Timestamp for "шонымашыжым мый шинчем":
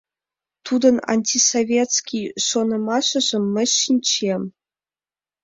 2.47-4.43